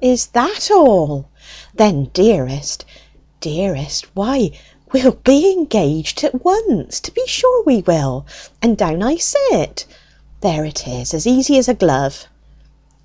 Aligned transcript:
"Is 0.00 0.26
that 0.34 0.72
all? 0.72 1.28
Then, 1.72 2.06
dearest, 2.12 2.84
dearest, 3.40 4.06
why 4.12 4.50
we'll 4.90 5.12
be 5.12 5.52
engaged 5.52 6.24
at 6.24 6.44
once, 6.44 6.98
to 6.98 7.12
be 7.14 7.24
sure 7.28 7.62
we 7.62 7.82
will, 7.82 8.26
and 8.60 8.76
down 8.76 9.04
I 9.04 9.18
sit! 9.18 9.86
There 10.40 10.64
it 10.64 10.88
is, 10.88 11.14
as 11.14 11.28
easy 11.28 11.58
as 11.58 11.68
a 11.68 11.74
glove!" 11.74 12.26